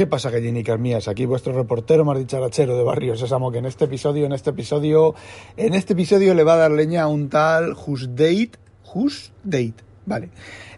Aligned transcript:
¿Qué 0.00 0.06
pasa, 0.06 0.30
gallinicas 0.30 0.80
mías? 0.80 1.08
Aquí 1.08 1.26
vuestro 1.26 1.52
reportero 1.52 2.06
más 2.06 2.16
dicharachero 2.16 2.74
de 2.74 2.82
Barrio 2.82 3.18
Sésamo, 3.18 3.52
que 3.52 3.58
en 3.58 3.66
este 3.66 3.84
episodio, 3.84 4.24
en 4.24 4.32
este 4.32 4.48
episodio, 4.48 5.14
en 5.58 5.74
este 5.74 5.92
episodio 5.92 6.32
le 6.32 6.42
va 6.42 6.54
a 6.54 6.56
dar 6.56 6.70
leña 6.70 7.02
a 7.02 7.06
un 7.06 7.28
tal 7.28 7.76
Date. 8.08 8.52
Date, 9.44 9.74
vale. 10.06 10.30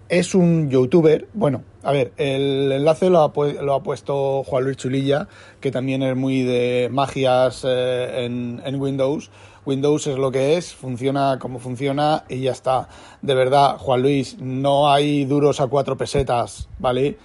Es 0.09 0.35
un 0.35 0.69
youtuber, 0.69 1.29
bueno, 1.35 1.63
a 1.85 1.93
ver, 1.93 2.13
el 2.17 2.73
enlace 2.73 3.11
lo 3.11 3.21
ha, 3.23 3.33
puesto 3.33 4.43
Juan 4.43 4.65
Luis 4.65 4.77
Chulilla, 4.79 5.29
que 5.61 5.71
también 5.71 6.03
es 6.03 6.17
muy 6.17 6.43
de 6.43 6.89
magias 6.91 7.65
eh, 7.65 8.25
en, 8.25 8.81
Windows. 8.81 9.31
Windows 9.65 10.09
es 10.09 10.19
lo 10.19 10.33
que 10.33 10.57
es, 10.57 10.75
funciona 10.75 11.39
como 11.39 11.61
funciona 11.61 12.25
y 12.29 12.41
ya 12.41 12.51
está. 12.51 12.89
De 13.21 13.37
verdad, 13.37 13.77
Juan 13.79 14.03
Luis, 14.03 14.37
no 14.41 14.91
hay 14.91 15.27
duros 15.27 15.61
a 15.61 15.69
cuatro 15.69 15.97
pesetas, 15.97 16.69
¿vale? 16.81 17.17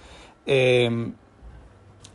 Eh, 0.46 1.10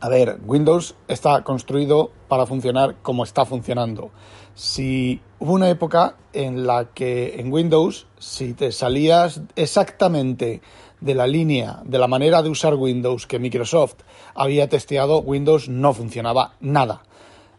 a 0.04 0.08
ver, 0.10 0.38
Windows 0.44 0.96
está 1.08 1.42
construido 1.44 2.10
para 2.28 2.44
funcionar 2.44 2.96
como 3.00 3.24
está 3.24 3.46
funcionando. 3.46 4.10
Si 4.54 5.22
hubo 5.38 5.54
una 5.54 5.70
época 5.70 6.16
en 6.34 6.66
la 6.66 6.90
que 6.92 7.36
en 7.40 7.50
Windows, 7.50 8.06
si 8.18 8.52
te 8.52 8.70
salías 8.70 9.40
exactamente 9.56 10.60
de 11.00 11.14
la 11.14 11.26
línea, 11.26 11.80
de 11.86 11.98
la 11.98 12.06
manera 12.06 12.42
de 12.42 12.50
usar 12.50 12.74
Windows 12.74 13.26
que 13.26 13.38
Microsoft 13.38 13.94
había 14.34 14.68
testeado, 14.68 15.20
Windows 15.20 15.70
no 15.70 15.94
funcionaba 15.94 16.52
nada 16.60 17.02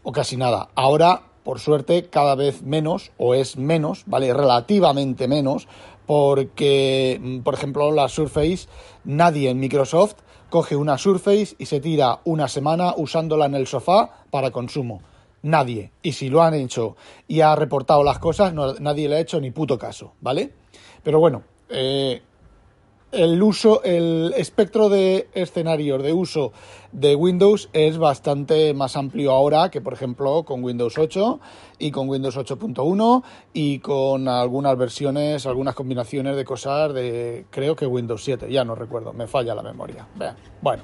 o 0.03 0.11
casi 0.11 0.37
nada. 0.37 0.69
Ahora, 0.75 1.23
por 1.43 1.59
suerte, 1.59 2.11
cada 2.11 2.35
vez 2.35 2.61
menos 2.61 3.11
o 3.17 3.33
es 3.33 3.57
menos, 3.57 4.03
¿vale? 4.05 4.31
Relativamente 4.31 5.27
menos, 5.27 5.67
porque, 6.05 7.41
por 7.43 7.55
ejemplo, 7.55 7.91
la 7.91 8.07
Surface, 8.07 8.67
nadie 9.03 9.49
en 9.49 9.59
Microsoft 9.59 10.17
coge 10.55 10.77
una 10.77 10.97
Surface 10.97 11.53
y 11.57 11.65
se 11.65 11.81
tira 11.81 12.21
una 12.23 12.47
semana 12.47 12.93
usándola 12.95 13.45
en 13.47 13.55
el 13.55 13.67
sofá 13.67 14.23
para 14.31 14.51
consumo. 14.51 15.01
Nadie. 15.41 15.91
Y 16.01 16.13
si 16.13 16.29
lo 16.29 16.41
han 16.43 16.53
hecho 16.53 16.95
y 17.27 17.41
ha 17.41 17.53
reportado 17.57 18.05
las 18.05 18.19
cosas, 18.19 18.53
nadie 18.53 19.09
le 19.09 19.17
ha 19.17 19.19
hecho 19.19 19.41
ni 19.41 19.51
puto 19.51 19.77
caso, 19.77 20.13
¿vale? 20.21 20.53
Pero 21.03 21.19
bueno, 21.19 21.43
eh, 21.67 22.21
el 23.15 23.41
uso, 23.41 23.81
el 23.83 24.33
espectro 24.37 24.89
de 24.89 25.29
escenarios 25.33 26.03
de 26.03 26.13
uso 26.13 26.51
de 26.91 27.15
Windows 27.15 27.69
es 27.73 27.97
bastante 27.97 28.73
más 28.73 28.95
amplio 28.97 29.31
ahora 29.31 29.69
que, 29.69 29.81
por 29.81 29.93
ejemplo, 29.93 30.43
con 30.43 30.63
Windows 30.63 30.97
8 30.97 31.39
y 31.79 31.91
con 31.91 32.09
Windows 32.09 32.37
8.1 32.37 33.23
y 33.53 33.79
con 33.79 34.27
algunas 34.27 34.77
versiones, 34.77 35.45
algunas 35.45 35.75
combinaciones 35.75 36.35
de 36.35 36.43
cosas 36.43 36.93
de, 36.93 37.45
creo 37.49 37.75
que 37.75 37.87
Windows 37.87 38.23
7, 38.23 38.51
ya 38.51 38.65
no 38.65 38.75
recuerdo, 38.75 39.13
me 39.13 39.27
falla 39.27 39.55
la 39.55 39.63
memoria. 39.63 40.07
Bueno, 40.61 40.83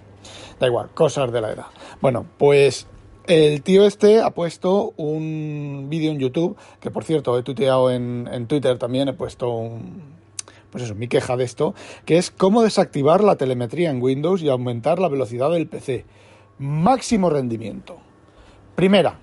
da 0.60 0.68
igual, 0.68 0.90
cosas 0.94 1.32
de 1.32 1.42
la 1.42 1.52
edad. 1.52 1.66
Bueno, 2.00 2.26
pues 2.38 2.88
el 3.28 3.62
tío 3.62 3.86
este 3.86 4.22
ha 4.22 4.32
puesto 4.32 4.94
un 4.96 5.88
vídeo 5.90 6.12
en 6.12 6.20
YouTube, 6.20 6.56
que 6.80 6.92
por 6.92 7.04
cierto 7.04 7.38
he 7.38 7.44
tuiteado 7.44 7.92
en, 7.92 8.30
en 8.32 8.48
Twitter 8.48 8.78
también, 8.78 9.10
he 9.10 9.14
puesto 9.14 9.50
un 9.50 10.21
pues 10.72 10.86
eso, 10.86 10.96
mi 10.96 11.08
queja 11.08 11.38
de 11.38 11.44
esto, 11.44 11.76
que 12.06 12.18
es 12.18 12.32
cómo 12.32 12.64
desactivar 12.64 13.24
la 13.24 13.36
telemetría 13.36 13.92
en 13.92 14.02
Windows 14.02 14.42
y 14.42 14.50
aumentar 14.50 15.00
la 15.00 15.10
velocidad 15.10 15.52
del 15.52 15.68
PC. 15.68 16.06
Máximo 16.58 17.30
rendimiento. 17.30 17.98
Primera, 18.76 19.20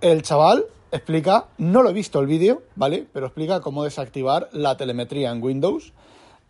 el 0.00 0.22
chaval 0.22 0.66
explica, 0.90 1.46
no 1.58 1.82
lo 1.82 1.90
he 1.90 1.92
visto 1.92 2.20
el 2.20 2.26
vídeo, 2.26 2.62
¿vale? 2.74 3.06
Pero 3.12 3.26
explica 3.26 3.60
cómo 3.60 3.84
desactivar 3.84 4.48
la 4.52 4.76
telemetría 4.76 5.30
en 5.30 5.42
Windows. 5.42 5.92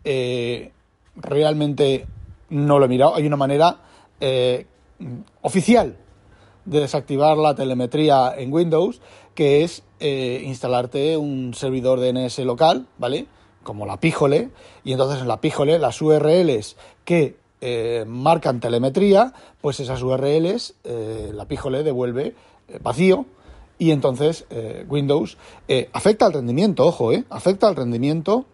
Eh, 0.05 0.73
realmente 1.17 2.07
no 2.49 2.79
lo 2.79 2.87
he 2.87 2.89
mirado. 2.89 3.15
Hay 3.15 3.27
una 3.27 3.37
manera 3.37 3.79
eh, 4.21 4.67
oficial 5.43 5.97
de 6.65 6.81
desactivar 6.81 7.37
la 7.37 7.55
telemetría 7.55 8.35
en 8.37 8.53
Windows, 8.53 9.01
que 9.35 9.65
es 9.65 9.83
eh, 10.01 10.43
instalarte 10.45 11.17
un 11.17 11.55
servidor 11.55 12.01
DNS 12.01 12.39
local, 12.41 12.87
¿vale? 12.99 13.27
Como 13.63 13.87
la 13.87 14.01
Píjole, 14.01 14.51
y 14.85 14.93
entonces 14.93 15.21
en 15.21 15.29
la 15.29 15.41
Píjole 15.41 15.79
las 15.79 16.01
URLs 16.01 16.77
que 17.05 17.37
eh, 17.61 18.05
marcan 18.07 18.61
telemetría, 18.61 19.33
pues 19.61 19.81
esas 19.81 20.03
URLs 20.03 20.75
eh, 20.85 21.33
la 21.35 21.47
Píjole 21.47 21.83
devuelve 21.83 22.35
eh, 22.69 22.79
vacío 22.83 23.27
y 23.81 23.93
entonces 23.93 24.45
Windows 24.89 25.39
afecta 25.93 26.27
al 26.27 26.33
rendimiento, 26.33 26.85
ojo, 26.85 27.13
afecta 27.31 27.69
al 27.69 27.77
rendimiento, 27.77 28.45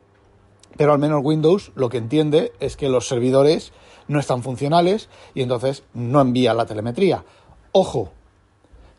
pero 0.77 0.93
al 0.93 0.99
menos 0.99 1.25
Windows 1.25 1.73
lo 1.77 1.89
que 1.89 1.97
entiende 1.97 2.53
es 2.61 2.77
que 2.77 2.91
los 2.91 3.09
servidores 3.09 3.73
no 4.07 4.21
están 4.21 4.43
funcionales 4.43 5.09
y 5.35 5.41
entonces 5.41 5.85
no 5.95 6.21
envía 6.21 6.53
la 6.53 6.67
telemetría. 6.67 7.25
Ojo, 7.73 8.13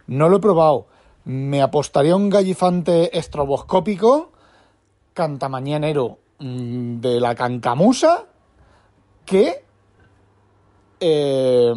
no 0.07 0.29
lo 0.29 0.37
he 0.37 0.39
probado. 0.39 0.87
Me 1.25 1.61
apostaría 1.61 2.15
un 2.15 2.29
gallifante 2.29 3.17
estroboscópico 3.17 4.31
cantamañanero 5.15 6.19
mm, 6.37 6.99
de 6.99 7.19
la 7.19 7.33
cancamusa 7.33 8.25
que 9.25 9.63
eh, 10.99 11.73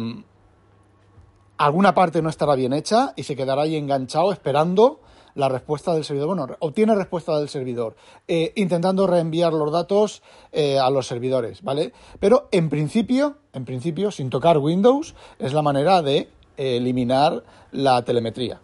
alguna 1.57 1.95
parte 1.95 2.21
no 2.21 2.29
estará 2.29 2.53
bien 2.53 2.73
hecha 2.73 3.13
y 3.15 3.23
se 3.23 3.35
quedará 3.35 3.63
ahí 3.63 3.75
enganchado 3.75 4.31
esperando 4.31 4.99
la 5.35 5.47
respuesta 5.47 5.93
del 5.93 6.03
servidor. 6.03 6.27
Bueno, 6.27 6.55
obtiene 6.59 6.95
respuesta 6.95 7.39
del 7.39 7.49
servidor, 7.49 7.95
eh, 8.27 8.51
intentando 8.55 9.07
reenviar 9.07 9.53
los 9.53 9.71
datos 9.71 10.21
eh, 10.51 10.77
a 10.77 10.89
los 10.89 11.07
servidores, 11.07 11.63
¿vale? 11.63 11.93
Pero 12.19 12.49
en 12.51 12.69
principio, 12.69 13.37
en 13.53 13.65
principio, 13.65 14.11
sin 14.11 14.29
tocar 14.29 14.57
Windows, 14.57 15.15
es 15.39 15.53
la 15.53 15.61
manera 15.61 16.01
de 16.01 16.29
eliminar 16.57 17.43
la 17.71 18.03
telemetría. 18.03 18.61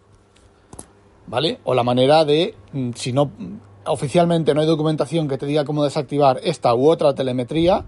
¿Vale? 1.28 1.60
O 1.64 1.74
la 1.74 1.84
manera 1.84 2.26
de, 2.26 2.56
mm, 2.74 2.92
si 2.94 3.14
no 3.14 3.32
oficialmente 3.88 4.54
no 4.54 4.62
hay 4.62 4.68
documentación 4.68 5.28
que 5.28 5.38
te 5.38 5.46
diga 5.46 5.66
cómo 5.66 5.84
desactivar 5.84 6.40
esta 6.44 6.74
u 6.76 6.90
otra 6.90 7.14
telemetría, 7.14 7.86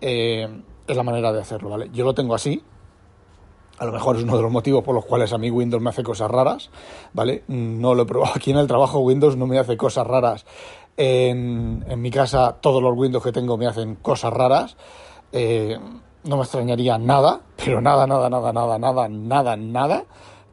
eh, 0.00 0.48
es 0.86 0.96
la 0.96 1.02
manera 1.02 1.32
de 1.32 1.40
hacerlo, 1.40 1.70
¿vale? 1.70 1.90
Yo 1.92 2.04
lo 2.04 2.14
tengo 2.14 2.34
así. 2.34 2.62
A 3.78 3.84
lo 3.84 3.92
mejor 3.92 4.16
es 4.16 4.22
uno 4.22 4.36
de 4.36 4.42
los 4.42 4.50
motivos 4.50 4.82
por 4.82 4.94
los 4.94 5.04
cuales 5.04 5.32
a 5.34 5.38
mí 5.38 5.50
Windows 5.50 5.82
me 5.82 5.90
hace 5.90 6.02
cosas 6.02 6.30
raras, 6.30 6.70
¿vale? 7.12 7.44
No 7.48 7.94
lo 7.94 8.04
he 8.04 8.06
probado 8.06 8.32
aquí 8.34 8.50
en 8.50 8.56
el 8.56 8.66
trabajo, 8.66 9.00
Windows 9.00 9.36
no 9.36 9.46
me 9.46 9.58
hace 9.58 9.76
cosas 9.76 10.06
raras. 10.06 10.46
En, 10.96 11.84
mi 12.00 12.10
casa 12.10 12.56
todos 12.58 12.82
los 12.82 12.96
Windows 12.96 13.22
que 13.22 13.32
tengo 13.32 13.58
me 13.58 13.66
hacen 13.66 13.96
cosas 13.96 14.32
raras. 14.32 14.76
Eh, 15.32 15.78
no 16.24 16.36
me 16.36 16.42
extrañaría 16.42 16.96
nada, 16.96 17.42
pero 17.56 17.82
nada, 17.82 18.06
nada, 18.06 18.30
nada, 18.30 18.52
nada, 18.52 18.78
nada, 18.78 19.08
nada, 19.08 19.56
nada 19.56 20.04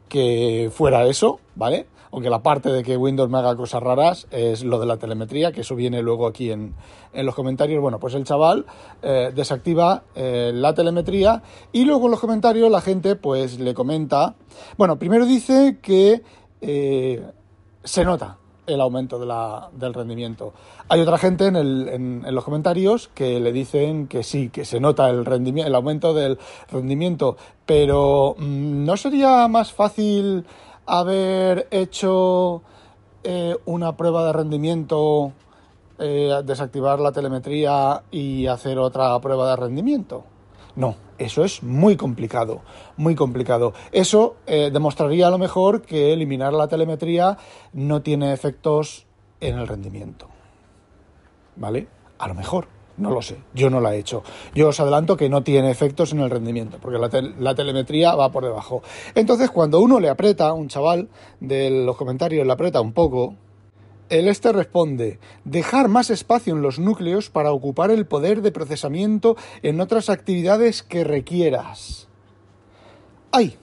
que 0.08 0.70
fuera 0.72 1.06
eso, 1.06 1.40
¿vale? 1.54 1.86
Aunque 2.14 2.30
la 2.30 2.44
parte 2.44 2.70
de 2.70 2.84
que 2.84 2.96
Windows 2.96 3.28
me 3.28 3.38
haga 3.38 3.56
cosas 3.56 3.82
raras 3.82 4.28
es 4.30 4.62
lo 4.62 4.78
de 4.78 4.86
la 4.86 4.98
telemetría, 4.98 5.50
que 5.50 5.62
eso 5.62 5.74
viene 5.74 6.00
luego 6.00 6.28
aquí 6.28 6.52
en, 6.52 6.72
los 7.12 7.34
comentarios. 7.34 7.82
Bueno, 7.82 7.98
pues 7.98 8.14
el 8.14 8.22
chaval 8.22 8.66
eh, 9.02 9.32
desactiva 9.34 10.04
eh, 10.14 10.52
la 10.54 10.74
telemetría 10.74 11.42
y 11.72 11.84
luego 11.84 12.04
en 12.04 12.12
los 12.12 12.20
comentarios 12.20 12.70
la 12.70 12.80
gente 12.80 13.16
pues 13.16 13.58
le 13.58 13.74
comenta, 13.74 14.36
bueno, 14.78 14.96
primero 14.96 15.26
dice 15.26 15.78
que 15.82 16.22
eh, 16.60 17.20
se 17.82 18.04
nota 18.04 18.38
el 18.64 18.80
aumento 18.80 19.18
del 19.72 19.92
rendimiento. 19.92 20.54
Hay 20.88 21.00
otra 21.00 21.18
gente 21.18 21.46
en, 21.46 21.56
en, 21.56 22.34
los 22.34 22.44
comentarios 22.44 23.08
que 23.08 23.40
le 23.40 23.52
dicen 23.52 24.06
que 24.06 24.22
sí, 24.22 24.50
que 24.50 24.64
se 24.64 24.78
nota 24.78 25.10
el, 25.10 25.24
rendimiento, 25.24 25.68
el 25.68 25.74
aumento 25.74 26.14
del 26.14 26.38
rendimiento, 26.70 27.36
pero 27.66 28.36
mm, 28.38 28.84
¿no 28.84 28.96
sería 28.96 29.48
más 29.48 29.72
fácil 29.72 30.46
haber 30.86 31.68
hecho 31.70 32.62
eh, 33.22 33.56
una 33.64 33.96
prueba 33.96 34.26
de 34.26 34.32
rendimiento, 34.32 35.32
eh, 35.98 36.42
desactivar 36.44 37.00
la 37.00 37.12
telemetría 37.12 38.02
y 38.10 38.46
hacer 38.46 38.78
otra 38.78 39.18
prueba 39.20 39.50
de 39.50 39.56
rendimiento. 39.56 40.24
No, 40.76 40.96
eso 41.18 41.44
es 41.44 41.62
muy 41.62 41.96
complicado, 41.96 42.62
muy 42.96 43.14
complicado. 43.14 43.72
Eso 43.92 44.36
eh, 44.46 44.70
demostraría 44.72 45.28
a 45.28 45.30
lo 45.30 45.38
mejor 45.38 45.82
que 45.82 46.12
eliminar 46.12 46.52
la 46.52 46.66
telemetría 46.66 47.38
no 47.72 48.02
tiene 48.02 48.32
efectos 48.32 49.06
en 49.40 49.58
el 49.58 49.68
rendimiento. 49.68 50.26
¿Vale? 51.56 51.86
A 52.18 52.26
lo 52.26 52.34
mejor. 52.34 52.73
No 52.96 53.10
lo 53.10 53.22
sé, 53.22 53.38
yo 53.54 53.70
no 53.70 53.80
la 53.80 53.94
he 53.94 53.98
hecho. 53.98 54.22
Yo 54.54 54.68
os 54.68 54.78
adelanto 54.78 55.16
que 55.16 55.28
no 55.28 55.42
tiene 55.42 55.70
efectos 55.70 56.12
en 56.12 56.20
el 56.20 56.30
rendimiento, 56.30 56.78
porque 56.80 56.98
la, 56.98 57.10
la, 57.40 57.54
telemetría 57.54 58.14
va 58.14 58.30
por 58.30 58.44
debajo. 58.44 58.82
Entonces, 59.16 59.50
cuando 59.50 59.80
uno 59.80 59.98
le 59.98 60.08
aprieta, 60.08 60.52
un 60.52 60.68
chaval 60.68 61.08
de 61.40 61.70
los 61.70 61.96
comentarios 61.96 62.46
le 62.46 62.52
aprieta 62.52 62.80
un 62.80 62.92
poco, 62.92 63.34
el 64.10 64.28
este 64.28 64.52
responde, 64.52 65.18
dejar 65.44 65.88
más 65.88 66.10
espacio 66.10 66.54
en 66.54 66.62
los 66.62 66.78
núcleos 66.78 67.30
para 67.30 67.52
ocupar 67.52 67.90
el 67.90 68.06
poder 68.06 68.42
de 68.42 68.52
procesamiento 68.52 69.36
en 69.62 69.80
otras 69.80 70.08
actividades 70.08 70.82
que 70.82 71.04
requieras. 71.04 72.06
¡Ay! 73.32 73.56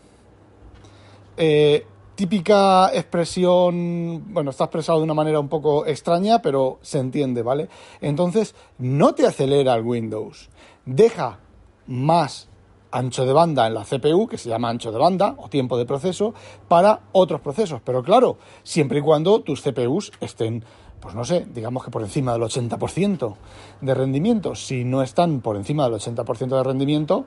Eh, 1.37 1.85
típica 2.21 2.93
expresión, 2.93 4.31
bueno, 4.31 4.51
está 4.51 4.65
expresado 4.65 4.99
de 4.99 5.05
una 5.05 5.15
manera 5.15 5.39
un 5.39 5.49
poco 5.49 5.87
extraña, 5.87 6.39
pero 6.39 6.77
se 6.83 6.99
entiende, 6.99 7.41
¿vale? 7.41 7.67
Entonces, 7.99 8.53
no 8.77 9.15
te 9.15 9.25
acelera 9.25 9.73
el 9.73 9.81
Windows, 9.81 10.51
deja 10.85 11.39
más 11.87 12.47
ancho 12.91 13.25
de 13.25 13.33
banda 13.33 13.65
en 13.65 13.73
la 13.73 13.85
CPU, 13.85 14.27
que 14.27 14.37
se 14.37 14.49
llama 14.49 14.69
ancho 14.69 14.91
de 14.91 14.99
banda 14.99 15.33
o 15.35 15.49
tiempo 15.49 15.79
de 15.79 15.87
proceso, 15.87 16.35
para 16.67 16.99
otros 17.11 17.41
procesos. 17.41 17.81
Pero 17.83 18.03
claro, 18.03 18.37
siempre 18.61 18.99
y 18.99 19.01
cuando 19.01 19.41
tus 19.41 19.63
CPUs 19.63 20.11
estén, 20.21 20.63
pues 20.99 21.15
no 21.15 21.25
sé, 21.25 21.47
digamos 21.51 21.83
que 21.83 21.89
por 21.89 22.03
encima 22.03 22.33
del 22.33 22.43
80% 22.43 23.35
de 23.81 23.93
rendimiento. 23.95 24.53
Si 24.53 24.83
no 24.83 25.01
están 25.01 25.41
por 25.41 25.55
encima 25.55 25.85
del 25.85 25.99
80% 25.99 26.49
de 26.49 26.63
rendimiento, 26.63 27.25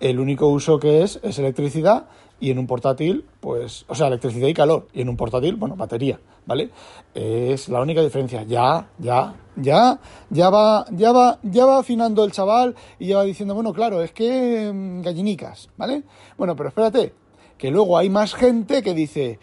el 0.00 0.20
único 0.20 0.48
uso 0.48 0.78
que 0.78 1.02
es 1.02 1.18
es 1.22 1.38
electricidad 1.38 2.08
y 2.44 2.50
en 2.50 2.58
un 2.58 2.66
portátil, 2.66 3.24
pues, 3.40 3.86
o 3.88 3.94
sea, 3.94 4.08
electricidad 4.08 4.48
y 4.48 4.52
calor, 4.52 4.86
y 4.92 5.00
en 5.00 5.08
un 5.08 5.16
portátil, 5.16 5.56
bueno, 5.56 5.76
batería, 5.76 6.20
¿vale? 6.44 6.68
Es 7.14 7.70
la 7.70 7.80
única 7.80 8.02
diferencia. 8.02 8.42
Ya, 8.42 8.86
ya, 8.98 9.34
ya, 9.56 9.98
ya 10.28 10.50
va, 10.50 10.84
ya 10.90 11.10
va, 11.12 11.38
ya 11.42 11.64
va 11.64 11.78
afinando 11.78 12.22
el 12.22 12.32
chaval 12.32 12.74
y 12.98 13.06
ya 13.06 13.16
va 13.16 13.24
diciendo, 13.24 13.54
bueno, 13.54 13.72
claro, 13.72 14.02
es 14.02 14.12
que 14.12 14.70
mm, 14.70 15.00
gallinicas, 15.00 15.70
¿vale? 15.78 16.02
Bueno, 16.36 16.54
pero 16.54 16.68
espérate, 16.68 17.14
que 17.56 17.70
luego 17.70 17.96
hay 17.96 18.10
más 18.10 18.34
gente 18.34 18.82
que 18.82 18.92
dice, 18.92 19.38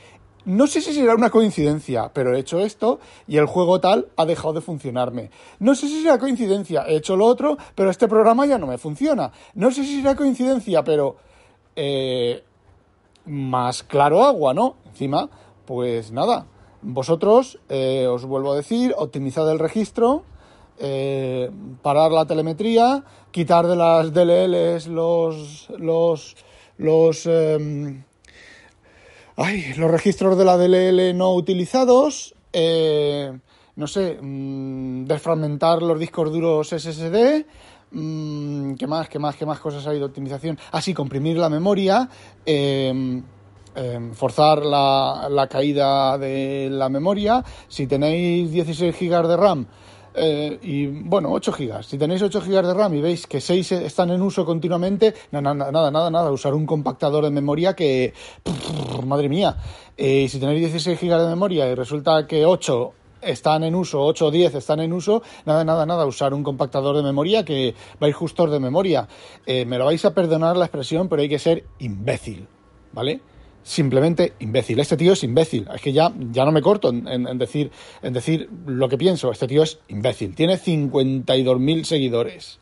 no 0.45 0.67
sé 0.67 0.79
si 0.79 0.93
será 0.93 1.15
una 1.15 1.31
coincidencia, 1.31 2.11
pero 2.13 2.35
he 2.35 2.39
hecho 2.39 2.59
esto 2.59 2.99
y 3.27 3.37
el 3.37 3.47
juego 3.47 3.81
tal 3.81 4.09
ha 4.15 4.27
dejado 4.27 4.53
de 4.53 4.61
funcionarme. 4.61 5.31
No 5.57 5.73
sé 5.73 5.87
si 5.87 6.03
será 6.03 6.19
coincidencia, 6.19 6.85
he 6.87 6.97
hecho 6.97 7.17
lo 7.17 7.25
otro, 7.25 7.57
pero 7.73 7.89
este 7.89 8.07
programa 8.07 8.45
ya 8.45 8.59
no 8.59 8.67
me 8.67 8.77
funciona. 8.77 9.31
No 9.55 9.71
sé 9.71 9.85
si 9.85 10.03
será 10.03 10.15
coincidencia, 10.15 10.83
pero 10.83 11.15
eh, 11.75 12.43
más 13.25 13.83
claro 13.83 14.23
agua, 14.23 14.53
¿no? 14.53 14.75
Encima, 14.85 15.29
pues 15.65 16.11
nada, 16.11 16.45
vosotros, 16.81 17.59
eh, 17.69 18.07
os 18.07 18.25
vuelvo 18.25 18.53
a 18.53 18.55
decir, 18.55 18.93
optimizad 18.97 19.49
el 19.51 19.59
registro, 19.59 20.23
eh, 20.79 21.51
parar 21.81 22.11
la 22.11 22.25
telemetría, 22.25 23.03
quitar 23.31 23.67
de 23.67 23.75
las 23.75 24.13
DLLs 24.13 24.87
los, 24.87 25.69
los, 25.77 26.35
los, 26.77 27.25
em, 27.27 28.03
ay, 29.35 29.73
los 29.77 29.91
registros 29.91 30.37
de 30.37 30.45
la 30.45 30.57
DLL 30.57 31.15
no 31.15 31.33
utilizados, 31.33 32.33
eh, 32.51 33.31
no 33.75 33.87
sé, 33.87 34.17
mm, 34.19 35.05
desfragmentar 35.05 35.83
los 35.83 35.99
discos 35.99 36.31
duros 36.31 36.73
SSD, 36.73 37.45
Mm, 37.91 38.75
¿Qué 38.75 38.87
más? 38.87 39.09
¿Qué 39.09 39.19
más? 39.19 39.35
¿Qué 39.35 39.45
más 39.45 39.59
cosas 39.59 39.85
hay 39.85 39.99
de 39.99 40.05
optimización? 40.05 40.57
Así, 40.71 40.91
ah, 40.91 40.95
comprimir 40.95 41.37
la 41.37 41.49
memoria, 41.49 42.07
em, 42.45 43.21
em, 43.75 44.13
forzar 44.13 44.63
la, 44.65 45.47
caída 45.49 46.17
de 46.17 46.69
la 46.71 46.87
memoria. 46.89 47.43
Si 47.67 47.87
tenéis 47.87 48.51
16 48.51 48.95
GB 48.95 49.27
de 49.27 49.37
RAM, 49.37 49.67
eh, 50.13 50.59
y 50.61 50.87
bueno, 50.87 51.31
8 51.31 51.51
GB. 51.51 51.83
Si 51.83 51.97
tenéis 51.97 52.21
8 52.21 52.41
GB 52.41 52.67
de 52.67 52.73
RAM 52.73 52.93
y 52.95 53.01
veis 53.01 53.27
que 53.27 53.41
6 53.41 53.71
están 53.73 54.11
en 54.11 54.21
uso 54.21 54.45
continuamente, 54.45 55.13
nada, 55.31 55.53
nada, 55.53 55.91
nada, 55.91 56.09
nada, 56.09 56.31
usar 56.31 56.53
un 56.53 56.65
compactador 56.65 57.25
de 57.25 57.31
memoria 57.31 57.73
que, 57.73 58.13
madre 59.05 59.27
mía, 59.29 59.57
eh, 59.97 60.27
si 60.29 60.39
tenéis 60.39 60.59
16 60.61 60.99
GB 60.99 61.21
de 61.21 61.27
memoria 61.27 61.69
y 61.69 61.75
resulta 61.75 62.25
que 62.25 62.45
8 62.45 62.93
están 63.21 63.63
en 63.63 63.75
uso, 63.75 64.01
8 64.01 64.27
o 64.27 64.31
10 64.31 64.55
están 64.55 64.79
en 64.79 64.93
uso, 64.93 65.21
nada, 65.45 65.63
nada, 65.63 65.85
nada, 65.85 66.05
usar 66.05 66.33
un 66.33 66.43
compactador 66.43 66.95
de 66.97 67.03
memoria 67.03 67.45
que 67.45 67.75
va 68.01 68.07
a 68.07 68.09
ir 68.09 68.15
justo 68.15 68.47
de 68.47 68.59
memoria. 68.59 69.07
Eh, 69.45 69.65
me 69.65 69.77
lo 69.77 69.85
vais 69.85 70.03
a 70.05 70.13
perdonar 70.13 70.57
la 70.57 70.65
expresión, 70.65 71.07
pero 71.07 71.21
hay 71.21 71.29
que 71.29 71.39
ser 71.39 71.65
imbécil, 71.79 72.47
¿vale? 72.91 73.21
Simplemente 73.63 74.33
imbécil. 74.39 74.79
Este 74.79 74.97
tío 74.97 75.13
es 75.13 75.23
imbécil. 75.23 75.67
Es 75.73 75.81
que 75.81 75.93
ya, 75.93 76.11
ya 76.31 76.45
no 76.45 76.51
me 76.51 76.63
corto 76.63 76.89
en, 76.89 77.37
decir, 77.37 77.71
en 78.01 78.13
decir 78.13 78.49
lo 78.65 78.89
que 78.89 78.97
pienso. 78.97 79.31
Este 79.31 79.47
tío 79.47 79.61
es 79.61 79.79
imbécil. 79.87 80.33
Tiene 80.33 80.57
52.000 80.57 81.83
seguidores. 81.83 82.59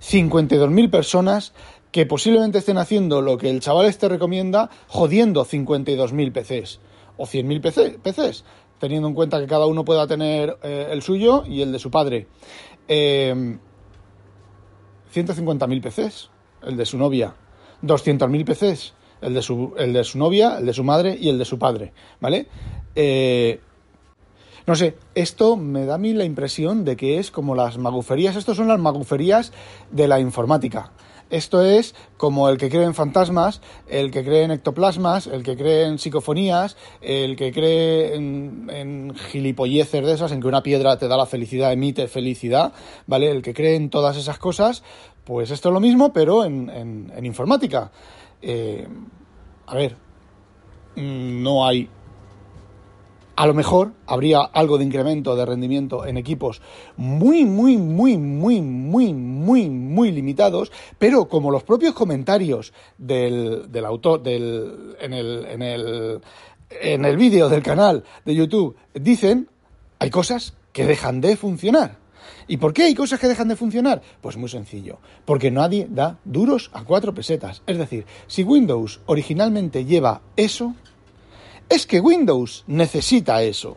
52.000 0.00 0.90
personas 0.90 1.52
que 1.92 2.06
posiblemente 2.06 2.58
estén 2.58 2.78
haciendo 2.78 3.20
lo 3.20 3.36
que 3.36 3.50
el 3.50 3.60
chaval 3.60 3.86
este 3.86 4.08
recomienda, 4.08 4.70
jodiendo 4.86 5.44
52.000 5.44 6.32
PCs 6.32 6.80
o 7.18 7.26
100.000 7.26 8.00
PCs 8.00 8.44
teniendo 8.78 9.08
en 9.08 9.14
cuenta 9.14 9.40
que 9.40 9.46
cada 9.46 9.66
uno 9.66 9.84
pueda 9.84 10.06
tener 10.06 10.58
eh, 10.62 10.88
el 10.90 11.02
suyo 11.02 11.44
y 11.46 11.62
el 11.62 11.72
de 11.72 11.78
su 11.78 11.90
padre. 11.90 12.26
Eh, 12.86 13.58
150.000 15.14 15.82
PCs, 15.82 16.30
el 16.62 16.76
de 16.76 16.86
su 16.86 16.98
novia. 16.98 17.34
200.000 17.82 18.44
PCs, 18.44 18.94
el 19.20 19.34
de, 19.34 19.42
su, 19.42 19.74
el 19.78 19.92
de 19.92 20.04
su 20.04 20.18
novia, 20.18 20.58
el 20.58 20.66
de 20.66 20.72
su 20.72 20.84
madre 20.84 21.16
y 21.18 21.28
el 21.28 21.38
de 21.38 21.44
su 21.44 21.58
padre. 21.58 21.92
¿Vale? 22.20 22.46
Eh, 22.94 23.60
no 24.66 24.74
sé, 24.74 24.96
esto 25.14 25.56
me 25.56 25.86
da 25.86 25.94
a 25.94 25.98
mí 25.98 26.12
la 26.12 26.24
impresión 26.24 26.84
de 26.84 26.96
que 26.96 27.18
es 27.18 27.30
como 27.30 27.54
las 27.54 27.78
maguferías. 27.78 28.36
Estos 28.36 28.56
son 28.56 28.68
las 28.68 28.78
maguferías 28.78 29.52
de 29.90 30.08
la 30.08 30.20
informática. 30.20 30.92
Esto 31.30 31.62
es 31.62 31.94
como 32.16 32.48
el 32.48 32.56
que 32.56 32.70
cree 32.70 32.84
en 32.84 32.94
fantasmas, 32.94 33.60
el 33.86 34.10
que 34.10 34.24
cree 34.24 34.44
en 34.44 34.50
ectoplasmas, 34.50 35.26
el 35.26 35.42
que 35.42 35.56
cree 35.56 35.84
en 35.86 35.98
psicofonías, 35.98 36.76
el 37.02 37.36
que 37.36 37.52
cree 37.52 38.14
en, 38.14 39.14
gilipolleces 39.30 40.04
de 40.04 40.12
esas, 40.12 40.32
en 40.32 40.40
que 40.40 40.48
una 40.48 40.62
piedra 40.62 40.96
te 40.96 41.06
da 41.06 41.16
la 41.16 41.26
felicidad, 41.26 41.72
emite 41.72 42.08
felicidad, 42.08 42.72
¿vale? 43.06 43.30
El 43.30 43.42
que 43.42 43.52
cree 43.52 43.76
en 43.76 43.90
todas 43.90 44.16
esas 44.16 44.38
cosas, 44.38 44.82
pues 45.24 45.50
esto 45.50 45.68
es 45.68 45.72
lo 45.74 45.80
mismo, 45.80 46.12
pero 46.12 46.44
en, 46.44 47.12
informática. 47.22 47.90
Eh, 48.40 48.88
a 49.66 49.74
ver, 49.74 49.96
mm, 50.96 51.42
no 51.42 51.66
hay 51.66 51.90
a 53.38 53.46
lo 53.46 53.54
mejor 53.54 53.92
habría 54.06 54.40
algo 54.40 54.78
de 54.78 54.84
incremento 54.84 55.36
de 55.36 55.46
rendimiento 55.46 56.04
en 56.04 56.16
equipos 56.16 56.60
muy, 56.96 57.44
muy, 57.44 57.76
muy, 57.76 58.18
muy, 58.18 58.60
muy, 58.60 59.12
muy, 59.12 59.70
muy 59.70 60.10
limitados, 60.10 60.72
pero 60.98 61.28
como 61.28 61.52
los 61.52 61.62
propios 61.62 61.94
comentarios 61.94 62.72
del, 62.98 63.70
del 63.70 63.84
autor, 63.84 64.24
del, 64.24 64.96
en 65.00 65.12
el, 65.12 65.46
en 65.46 65.62
el, 65.62 66.20
en 66.68 67.04
el 67.04 67.16
vídeo 67.16 67.48
del 67.48 67.62
canal 67.62 68.02
de 68.24 68.34
YouTube 68.34 68.74
dicen, 68.92 69.48
hay 70.00 70.10
cosas 70.10 70.54
que 70.72 70.84
dejan 70.84 71.20
de 71.20 71.36
funcionar. 71.36 71.96
¿Y 72.48 72.56
por 72.56 72.72
qué 72.72 72.82
hay 72.84 72.94
cosas 72.96 73.20
que 73.20 73.28
dejan 73.28 73.46
de 73.46 73.54
funcionar? 73.54 74.02
Pues 74.20 74.36
muy 74.36 74.48
sencillo, 74.48 74.98
porque 75.24 75.52
nadie 75.52 75.86
da 75.88 76.18
duros 76.24 76.72
a 76.72 76.82
cuatro 76.82 77.14
pesetas. 77.14 77.62
Es 77.68 77.78
decir, 77.78 78.04
si 78.26 78.42
Windows 78.42 79.00
originalmente 79.06 79.84
lleva 79.84 80.22
eso, 80.34 80.74
es 81.68 81.86
que 81.86 82.00
Windows 82.00 82.64
necesita 82.66 83.42
eso. 83.42 83.76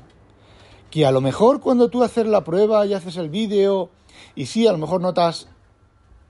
Que 0.89 1.05
a 1.05 1.12
lo 1.12 1.21
mejor 1.21 1.62
cuando 1.62 1.89
tú 1.89 2.03
haces 2.03 2.25
la 2.25 2.43
prueba 2.43 2.86
y 2.86 2.93
haces 2.93 3.17
el 3.17 3.29
vídeo, 3.29 3.89
y 4.36 4.45
sí, 4.45 4.67
a 4.67 4.71
lo 4.71 4.77
mejor 4.77 5.01
notas, 5.01 5.48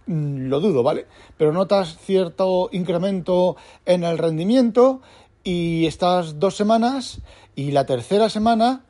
mm, 0.08 0.48
lo 0.48 0.60
dudo, 0.60 0.84
¿vale? 0.84 1.08
Pero 1.38 1.51
notas 1.51 1.98
cierto 1.98 2.70
incremento 2.72 3.56
en 3.86 4.03
el 4.03 4.18
rendimiento 4.18 5.01
y 5.44 5.86
estás 5.88 6.39
dos 6.39 6.56
semanas 6.56 7.22
y 7.56 7.72
la 7.72 7.86
tercera 7.86 8.30
semana 8.30 8.84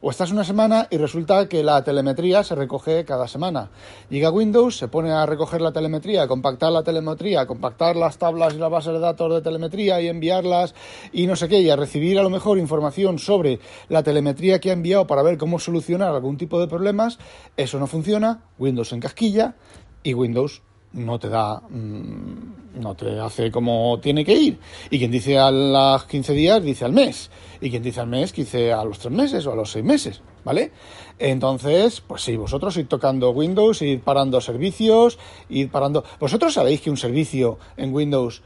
o 0.00 0.10
estás 0.10 0.30
una 0.30 0.44
semana 0.44 0.88
y 0.90 0.96
resulta 0.96 1.48
que 1.48 1.62
la 1.62 1.82
telemetría 1.84 2.42
se 2.44 2.54
recoge 2.54 3.04
cada 3.04 3.28
semana. 3.28 3.70
Llega 4.10 4.30
Windows, 4.30 4.76
se 4.76 4.88
pone 4.88 5.12
a 5.12 5.26
recoger 5.26 5.60
la 5.60 5.72
telemetría, 5.72 6.26
compactar 6.28 6.72
la 6.72 6.82
telemetría, 6.82 7.46
compactar 7.46 7.96
las 7.96 8.18
tablas 8.18 8.54
y 8.54 8.58
las 8.58 8.70
bases 8.70 8.92
de 8.92 9.00
datos 9.00 9.32
de 9.32 9.42
telemetría 9.42 10.00
y 10.00 10.08
enviarlas 10.08 10.74
y 11.12 11.26
no 11.26 11.36
sé 11.36 11.48
qué, 11.48 11.60
y 11.60 11.70
a 11.70 11.76
recibir 11.76 12.18
a 12.18 12.22
lo 12.22 12.30
mejor 12.30 12.58
información 12.58 13.18
sobre 13.18 13.60
la 13.88 14.02
telemetría 14.02 14.60
que 14.60 14.70
ha 14.70 14.74
enviado 14.74 15.06
para 15.06 15.22
ver 15.22 15.38
cómo 15.38 15.58
solucionar 15.58 16.14
algún 16.14 16.36
tipo 16.36 16.60
de 16.60 16.68
problemas. 16.68 17.18
Eso 17.56 17.78
no 17.78 17.86
funciona, 17.86 18.44
Windows 18.58 18.92
en 18.92 19.00
casquilla 19.00 19.56
y 20.02 20.14
Windows 20.14 20.62
no 20.96 21.18
te 21.18 21.28
da, 21.28 21.60
mm, 21.68 22.80
no 22.80 22.94
te 22.94 23.20
hace 23.20 23.50
como 23.50 23.98
tiene 24.00 24.24
que 24.24 24.34
ir. 24.34 24.58
Y 24.90 24.98
quien 24.98 25.10
dice 25.10 25.38
a 25.38 25.50
los 25.50 26.04
15 26.04 26.32
días, 26.32 26.62
dice 26.62 26.84
al 26.84 26.92
mes. 26.92 27.30
Y 27.60 27.70
quien 27.70 27.82
dice 27.82 28.00
al 28.00 28.08
mes, 28.08 28.32
dice 28.32 28.72
a 28.72 28.84
los 28.84 28.98
3 28.98 29.12
meses 29.12 29.46
o 29.46 29.52
a 29.52 29.56
los 29.56 29.70
6 29.70 29.84
meses, 29.84 30.22
¿vale? 30.44 30.72
Entonces, 31.18 32.00
pues 32.00 32.22
sí, 32.22 32.36
vosotros 32.36 32.76
id 32.76 32.86
tocando 32.86 33.30
Windows, 33.30 33.80
id 33.82 34.00
parando 34.00 34.40
servicios, 34.40 35.18
id 35.48 35.70
parando... 35.70 36.04
Vosotros 36.18 36.54
sabéis 36.54 36.80
que 36.80 36.90
un 36.90 36.96
servicio 36.96 37.58
en 37.76 37.94
Windows 37.94 38.42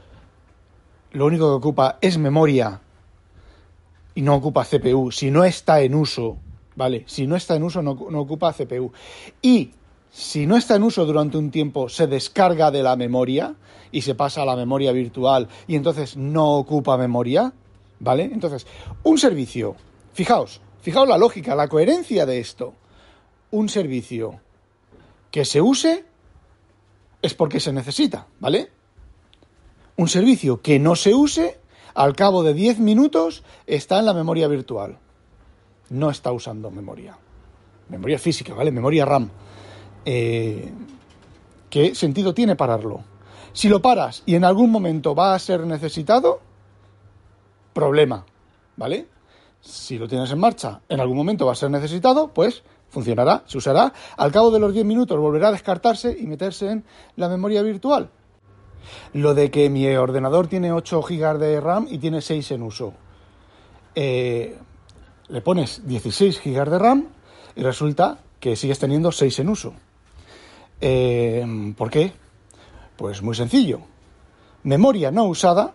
lo 1.11 1.25
único 1.25 1.49
que 1.49 1.55
ocupa 1.55 1.97
es 2.01 2.17
memoria 2.17 2.81
y 4.15 4.21
no 4.21 4.35
ocupa 4.35 4.65
CPU. 4.65 5.11
Si 5.11 5.31
no 5.31 5.43
está 5.43 5.81
en 5.81 5.95
uso, 5.95 6.37
¿vale? 6.75 7.03
Si 7.07 7.27
no 7.27 7.35
está 7.35 7.55
en 7.55 7.63
uso, 7.63 7.81
no, 7.81 7.97
no 8.09 8.19
ocupa 8.21 8.53
CPU. 8.53 8.91
Y 9.41 9.71
si 10.11 10.45
no 10.45 10.57
está 10.57 10.75
en 10.75 10.83
uso 10.83 11.05
durante 11.05 11.37
un 11.37 11.51
tiempo, 11.51 11.87
se 11.87 12.05
descarga 12.05 12.69
de 12.69 12.83
la 12.83 12.97
memoria 12.97 13.55
y 13.91 14.01
se 14.01 14.13
pasa 14.13 14.41
a 14.41 14.45
la 14.45 14.57
memoria 14.57 14.91
virtual 14.91 15.47
y 15.67 15.75
entonces 15.75 16.17
no 16.17 16.57
ocupa 16.57 16.97
memoria, 16.97 17.53
¿vale? 17.99 18.25
Entonces, 18.25 18.67
un 19.03 19.17
servicio, 19.17 19.75
fijaos, 20.13 20.59
fijaos 20.81 21.07
la 21.07 21.17
lógica, 21.17 21.55
la 21.55 21.69
coherencia 21.69 22.25
de 22.25 22.39
esto. 22.39 22.73
Un 23.51 23.69
servicio 23.69 24.39
que 25.31 25.45
se 25.45 25.61
use 25.61 26.05
es 27.21 27.33
porque 27.33 27.61
se 27.61 27.71
necesita, 27.71 28.27
¿vale? 28.39 28.69
Un 29.95 30.09
servicio 30.09 30.61
que 30.61 30.79
no 30.79 30.95
se 30.95 31.13
use, 31.13 31.59
al 31.93 32.15
cabo 32.15 32.43
de 32.43 32.53
10 32.53 32.79
minutos, 32.79 33.43
está 33.65 33.99
en 33.99 34.05
la 34.05 34.13
memoria 34.13 34.47
virtual. 34.47 34.97
No 35.89 36.09
está 36.09 36.31
usando 36.31 36.71
memoria. 36.71 37.17
Memoria 37.89 38.17
física, 38.17 38.53
¿vale? 38.53 38.71
Memoria 38.71 39.05
RAM. 39.05 39.29
Eh, 40.05 40.71
¿Qué 41.69 41.95
sentido 41.95 42.33
tiene 42.33 42.55
pararlo? 42.55 43.03
Si 43.53 43.69
lo 43.69 43.81
paras 43.81 44.23
y 44.25 44.35
en 44.35 44.43
algún 44.43 44.71
momento 44.71 45.15
va 45.15 45.33
a 45.33 45.39
ser 45.39 45.65
necesitado, 45.65 46.41
problema, 47.73 48.25
¿vale? 48.75 49.07
Si 49.61 49.97
lo 49.97 50.07
tienes 50.07 50.31
en 50.31 50.39
marcha, 50.39 50.81
en 50.89 50.99
algún 50.99 51.17
momento 51.17 51.45
va 51.45 51.53
a 51.53 51.55
ser 51.55 51.69
necesitado, 51.69 52.29
pues 52.29 52.63
funcionará, 52.89 53.43
se 53.45 53.57
usará. 53.57 53.93
Al 54.17 54.31
cabo 54.31 54.51
de 54.51 54.59
los 54.59 54.73
10 54.73 54.85
minutos 54.85 55.17
volverá 55.19 55.49
a 55.49 55.51
descartarse 55.51 56.15
y 56.17 56.27
meterse 56.27 56.71
en 56.71 56.83
la 57.15 57.29
memoria 57.29 57.61
virtual. 57.61 58.09
Lo 59.13 59.33
de 59.33 59.51
que 59.51 59.69
mi 59.69 59.87
ordenador 59.95 60.47
tiene 60.47 60.71
8 60.73 61.01
GB 61.01 61.37
de 61.37 61.61
RAM 61.61 61.87
y 61.89 61.99
tiene 61.99 62.21
6 62.21 62.51
en 62.51 62.63
uso. 62.63 62.93
Eh, 63.95 64.57
le 65.27 65.41
pones 65.41 65.87
16 65.87 66.41
GB 66.43 66.69
de 66.69 66.79
RAM 66.79 67.07
y 67.55 67.63
resulta 67.63 68.19
que 68.39 68.55
sigues 68.55 68.79
teniendo 68.79 69.11
6 69.11 69.39
en 69.39 69.49
uso. 69.49 69.73
Eh, 70.81 71.73
¿Por 71.77 71.89
qué? 71.89 72.11
Pues 72.97 73.21
muy 73.21 73.35
sencillo. 73.35 73.81
Memoria 74.63 75.11
no 75.11 75.25
usada, 75.25 75.73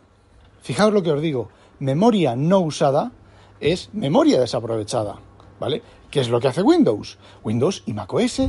fijaos 0.62 0.92
lo 0.92 1.02
que 1.02 1.12
os 1.12 1.22
digo, 1.22 1.48
memoria 1.78 2.36
no 2.36 2.60
usada 2.60 3.12
es 3.60 3.90
memoria 3.92 4.40
desaprovechada, 4.40 5.16
¿vale? 5.58 5.82
¿Qué 6.10 6.20
es 6.20 6.28
lo 6.28 6.40
que 6.40 6.48
hace 6.48 6.62
Windows? 6.62 7.18
Windows 7.42 7.82
y 7.86 7.92
macOS 7.92 8.40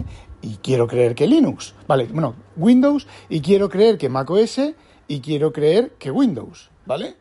y 0.42 0.58
quiero 0.62 0.88
creer 0.88 1.16
que 1.16 1.28
Linux, 1.28 1.74
¿vale? 1.88 2.06
Bueno, 2.06 2.36
Windows 2.56 3.08
y 3.30 3.42
quiero 3.42 3.70
creer 3.70 3.98
que 3.98 4.10
macOS 4.10 4.60
y 5.08 5.20
quiero 5.22 5.52
creer 5.52 5.94
que 5.98 6.12
Windows, 6.12 6.70
¿vale? 6.86 7.16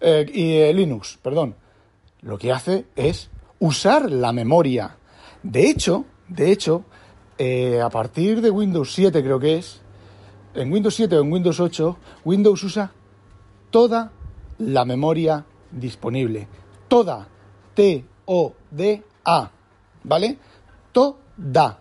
Eh, 0.00 0.26
y 0.32 0.52
eh, 0.54 0.72
Linux, 0.72 1.18
perdón. 1.22 1.56
Lo 2.22 2.38
que 2.38 2.52
hace 2.52 2.86
es 2.96 3.30
usar 3.58 4.10
la 4.10 4.32
memoria. 4.32 4.96
De 5.42 5.68
hecho, 5.68 6.04
de 6.28 6.52
hecho, 6.52 6.84
eh, 7.42 7.80
a 7.80 7.88
partir 7.88 8.42
de 8.42 8.50
Windows 8.50 8.92
7 8.92 9.22
creo 9.22 9.40
que 9.40 9.56
es, 9.56 9.80
en 10.54 10.70
Windows 10.70 10.94
7 10.94 11.16
o 11.16 11.22
en 11.22 11.32
Windows 11.32 11.58
8, 11.58 11.96
Windows 12.26 12.62
usa 12.62 12.92
toda 13.70 14.12
la 14.58 14.84
memoria 14.84 15.46
disponible. 15.70 16.46
Toda. 16.86 17.26
T-O-D-A. 17.72 19.50
¿Vale? 20.04 20.38
Toda. 20.92 21.78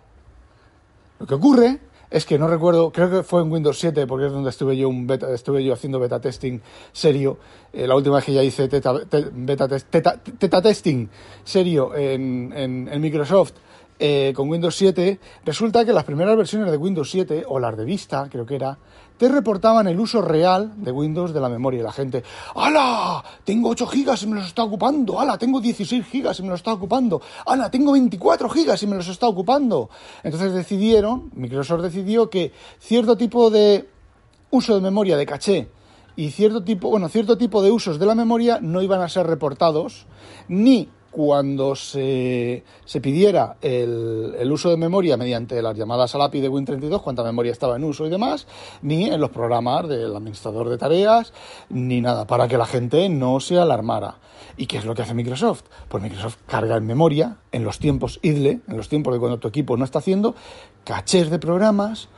Lo 1.20 1.28
que 1.28 1.34
ocurre 1.34 1.82
es 2.10 2.25
que 2.25 2.39
no 2.39 2.48
recuerdo, 2.48 2.89
creo 2.94 3.10
que 3.10 3.24
fue 3.24 3.42
en 3.42 3.51
Windows 3.51 3.78
7, 3.80 4.08
porque 4.08 4.28
es 4.28 4.32
donde 4.32 4.51
estuve 4.51 4.78
yo 4.78 4.88
un 4.88 5.08
beta, 5.08 5.30
estuve 5.34 5.62
yo 5.62 5.74
haciendo 5.74 6.00
beta 6.00 6.22
testing 6.22 6.62
serio. 6.94 7.38
Eh, 7.74 7.86
la 7.86 7.98
última 7.98 8.16
vez 8.16 8.24
que 8.24 8.34
ya 8.34 8.44
hice 8.44 8.70
beta 8.70 9.68
teta, 9.68 10.62
testing 10.62 11.10
serio 11.44 11.94
en, 11.94 12.54
en 12.89 13.01
Microsoft 13.01 13.56
eh, 14.00 14.32
con 14.36 14.50
Windows 14.50 14.75
7, 14.75 15.20
resulta 15.46 15.84
que 15.84 15.91
las 15.91 16.06
primeras 16.06 16.38
versiones 16.38 16.72
de 16.72 16.77
Windows 16.77 17.12
7, 17.12 17.44
o 17.48 17.60
las 17.60 17.77
de 17.77 17.84
vista, 17.86 18.27
creo 18.32 18.46
que 18.46 18.56
era, 18.56 18.77
te 19.18 19.27
reportaban 19.27 19.86
el 19.88 20.00
uso 20.00 20.22
real 20.22 20.72
de 20.77 20.94
Windows 20.94 21.34
de 21.34 21.41
la 21.41 21.50
memoria. 21.50 21.82
Y 21.82 21.84
la 21.84 21.91
gente, 21.91 22.24
¡Hala! 22.56 23.22
Tengo 23.44 23.70
8 23.70 23.86
gigas 23.88 24.24
y 24.24 24.27
me 24.27 24.38
los 24.38 24.48
está 24.48 24.63
ocupando. 24.63 25.20
¡Hala! 25.20 25.38
Tengo 25.38 25.60
16 25.60 26.06
gigas 26.06 26.39
y 26.39 26.44
me 26.44 26.50
los 26.50 26.62
está 26.62 26.72
ocupando. 26.72 27.22
¡Hala! 27.46 27.70
Tengo 27.70 27.91
24 27.91 28.50
gigas 28.50 28.82
y 28.82 28.88
me 28.88 28.96
los 28.96 29.10
está 29.10 29.27
ocupando. 29.27 29.89
Entonces 30.24 30.53
decidieron, 30.53 31.29
Microsoft 31.36 31.82
decidió 31.82 32.29
que 32.29 32.53
cierto 32.79 33.18
tipo 33.18 33.50
de 33.50 33.89
uso 34.51 34.75
de 34.75 34.82
memoria 34.82 35.18
de 35.18 35.25
caché 35.25 35.68
y 36.15 36.32
cierto 36.32 36.63
tipo, 36.63 36.89
bueno, 36.89 37.10
cierto 37.10 37.38
tipo 37.38 37.62
de 37.62 37.72
usos 37.72 38.00
de 38.00 38.06
la 38.06 38.15
memoria 38.15 38.60
no 38.62 38.82
iban 38.82 39.01
a 39.01 39.10
ser 39.10 39.27
reportados 39.27 40.06
ni 40.48 40.89
cuando 41.12 41.75
se, 41.75 42.63
se 42.86 43.01
pidiera 43.01 43.58
el, 43.62 44.36
el, 44.38 44.51
uso 44.51 44.70
de 44.70 44.78
memoria 44.78 45.18
mediante 45.18 45.62
las 45.62 45.78
llamadas 45.78 46.13
al 46.16 46.22
API 46.22 46.42
de 46.42 46.50
Win32, 46.50 47.01
cuánta 47.01 47.24
memoria 47.24 47.51
estaba 47.51 47.75
en 47.75 47.84
uso 47.84 48.06
y 48.06 48.10
demás, 48.10 48.48
ni 48.82 49.06
en 49.06 49.20
los 49.20 49.30
programas 49.30 49.88
del 49.88 50.16
administrador 50.16 50.70
de 50.70 50.78
tareas, 50.78 51.34
ni 51.70 52.01
nada, 52.01 52.25
para 52.28 52.48
que 52.48 52.58
la 52.58 52.66
gente 52.66 53.10
no 53.10 53.39
se 53.39 53.58
alarmara. 53.58 54.18
¿Y 54.58 54.66
qué 54.66 54.78
es 54.78 54.86
lo 54.86 54.94
que 54.94 55.04
hace 55.04 55.13
Microsoft? 55.13 55.63
Pues 55.88 56.04
Microsoft 56.04 56.38
carga 56.46 56.75
en 56.75 56.86
memoria, 56.86 57.38
en 57.51 57.63
los 57.63 57.80
tiempos 57.80 58.20
idle, 58.22 58.60
en 58.68 58.78
los 58.78 58.89
tiempos 58.89 59.13
de 59.13 59.20
cuando 59.20 59.39
tu 59.39 59.48
equipo 59.48 59.78
no 59.78 59.86
está 59.86 60.00
haciendo, 60.00 60.36
cachés 60.84 61.30
de 61.30 61.39
programas, 61.39 62.10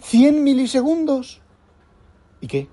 ¿100 0.00 0.42
milisegundos? 0.42 1.40
¿Y 2.40 2.46
qué? 2.46 2.68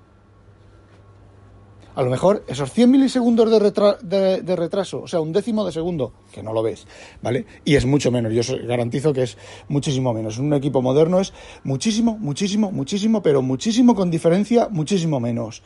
A 1.95 2.01
lo 2.01 2.09
mejor 2.09 2.43
esos 2.47 2.71
100 2.71 2.89
milisegundos 2.89 3.49
de, 3.51 4.41
de, 4.41 4.55
retraso, 4.55 5.01
o 5.01 5.07
sea, 5.07 5.19
un 5.19 5.31
décimo 5.31 5.65
de 5.65 5.71
segundo, 5.71 6.11
que 6.31 6.41
no 6.41 6.53
lo 6.53 6.63
ves, 6.63 6.87
¿vale? 7.21 7.45
Y 7.65 7.75
es 7.75 7.85
mucho 7.85 8.11
menos, 8.11 8.33
yo 8.33 8.55
garantizo 8.65 9.13
que 9.13 9.23
es 9.23 9.37
muchísimo 9.67 10.13
menos. 10.13 10.37
Un 10.39 10.53
equipo 10.53 10.81
moderno 10.81 11.19
es 11.19 11.33
muchísimo, 11.63 12.17
muchísimo, 12.17 12.71
muchísimo, 12.71 13.21
pero 13.21 13.41
muchísimo 13.41 13.95
con 13.95 14.09
diferencia, 14.09 14.67
muchísimo 14.69 15.19
menos. 15.19 15.61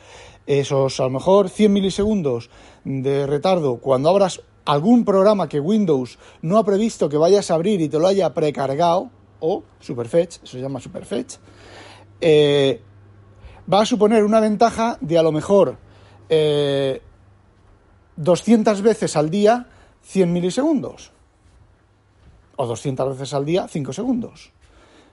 Esos 0.46 1.00
a 1.00 1.04
lo 1.04 1.10
mejor 1.10 1.48
100 1.48 1.72
milisegundos 1.72 2.50
de 2.84 3.26
retardo 3.26 3.78
cuando 3.78 4.10
abras 4.10 4.42
algún 4.64 5.04
programa 5.04 5.48
que 5.48 5.60
Windows 5.60 6.18
no 6.42 6.58
ha 6.58 6.64
previsto 6.64 7.08
que 7.08 7.16
vayas 7.16 7.50
a 7.50 7.54
abrir 7.54 7.80
y 7.80 7.88
te 7.88 7.98
lo 7.98 8.06
haya 8.06 8.34
precargado, 8.34 9.10
o 9.40 9.62
Superfetch, 9.80 10.42
eso 10.42 10.46
se 10.46 10.60
llama 10.60 10.80
Superfetch, 10.80 11.36
eh, 12.20 12.82
va 13.72 13.82
a 13.82 13.86
suponer 13.86 14.24
una 14.24 14.40
ventaja 14.40 14.98
de 15.00 15.18
a 15.18 15.22
lo 15.22 15.32
mejor 15.32 15.78
200 16.28 17.00
eh, 18.78 18.82
veces 18.82 19.16
al 19.16 19.30
día 19.30 19.66
100 20.02 20.32
milisegundos. 20.32 21.12
O 22.56 22.66
200 22.66 23.10
veces 23.10 23.34
al 23.34 23.44
día 23.44 23.68
5 23.68 23.92
segundos. 23.92 24.52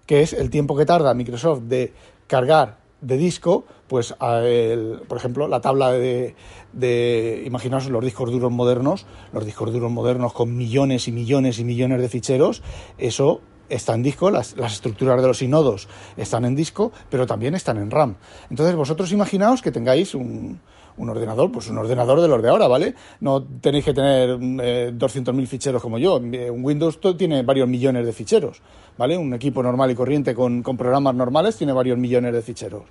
Que 0.05 0.22
es 0.22 0.34
el 0.34 0.50
tiempo 0.50 0.75
que 0.75 0.86
tarda 0.86 1.13
Microsoft 1.13 1.62
de 1.63 1.93
cargar 2.27 2.86
de 3.01 3.17
disco, 3.17 3.65
pues 3.88 4.13
por 4.13 5.17
ejemplo, 5.17 5.48
la 5.48 5.62
tabla 5.62 5.91
de, 5.91 7.43
imaginaos 7.45 7.88
los 7.89 8.03
discos 8.03 8.31
duros 8.31 8.51
modernos, 8.51 9.05
los 9.31 9.45
discos 9.45 9.72
duros 9.72 9.91
modernos 9.91 10.34
con 10.34 10.55
millones 10.57 11.07
y 11.07 11.12
millones 11.12 11.60
y 11.60 11.63
millones 11.63 12.01
de 12.01 12.10
ficheros, 12.10 12.63
eso 12.98 13.41
está 13.69 13.93
en 13.93 14.03
disco, 14.03 14.31
las, 14.31 14.57
las, 14.57 14.74
estructuras 14.74 15.22
de 15.22 15.27
los 15.27 15.41
inodos 15.41 15.88
están 16.17 16.45
en 16.45 16.55
disco, 16.55 16.91
pero 17.10 17.27
también 17.27 17.53
están 17.53 17.77
en 17.77 17.91
RAM. 17.91 18.15
Entonces 18.50 18.75
vosotros 18.75 19.12
imaginaos 19.12 19.62
que 19.62 19.72
tengáis 19.72 20.15
un, 20.15 20.60
un 20.97 21.09
ordenador, 21.09 21.51
pues 21.51 21.69
un 21.69 21.77
ordenador 21.77 22.21
de 22.21 22.27
los 22.27 22.41
de 22.41 22.49
ahora, 22.49 22.67
¿vale? 22.67 22.95
No 23.19 23.43
tenéis 23.43 23.85
que 23.85 23.93
tener 23.93 24.37
eh, 24.61 24.93
200.000 24.95 25.47
ficheros 25.47 25.81
como 25.81 25.97
yo. 25.97 26.17
Un 26.17 26.63
Windows 26.63 26.99
tiene 27.17 27.43
varios 27.43 27.67
millones 27.67 28.05
de 28.05 28.13
ficheros, 28.13 28.61
¿vale? 28.97 29.17
Un 29.17 29.33
equipo 29.33 29.61
normal 29.61 29.91
y 29.91 29.95
corriente 29.95 30.33
con, 30.33 30.63
programas 30.63 31.15
normales 31.15 31.57
tiene 31.57 31.73
varios 31.73 31.97
millones 31.97 32.33
de 32.33 32.41
ficheros. 32.41 32.83